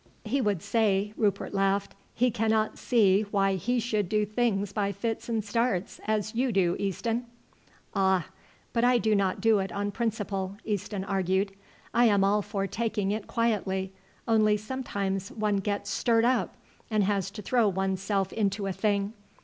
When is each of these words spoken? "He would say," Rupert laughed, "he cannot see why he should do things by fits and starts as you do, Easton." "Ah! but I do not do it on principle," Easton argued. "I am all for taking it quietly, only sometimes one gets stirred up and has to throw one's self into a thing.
"He 0.25 0.41
would 0.41 0.63
say," 0.63 1.13
Rupert 1.15 1.53
laughed, 1.53 1.93
"he 2.15 2.31
cannot 2.31 2.79
see 2.79 3.21
why 3.21 3.53
he 3.53 3.79
should 3.79 4.09
do 4.09 4.25
things 4.25 4.73
by 4.73 4.91
fits 4.91 5.29
and 5.29 5.45
starts 5.45 6.01
as 6.07 6.33
you 6.33 6.51
do, 6.51 6.75
Easton." 6.79 7.27
"Ah! 7.93 8.25
but 8.73 8.83
I 8.83 8.97
do 8.97 9.13
not 9.13 9.39
do 9.41 9.59
it 9.59 9.71
on 9.71 9.91
principle," 9.91 10.57
Easton 10.65 11.03
argued. 11.03 11.51
"I 11.93 12.05
am 12.05 12.23
all 12.23 12.41
for 12.41 12.65
taking 12.65 13.11
it 13.11 13.27
quietly, 13.27 13.93
only 14.27 14.57
sometimes 14.57 15.31
one 15.31 15.57
gets 15.57 15.91
stirred 15.91 16.25
up 16.25 16.55
and 16.89 17.03
has 17.03 17.29
to 17.29 17.43
throw 17.43 17.67
one's 17.69 18.01
self 18.01 18.33
into 18.33 18.65
a 18.65 18.73
thing. 18.73 19.13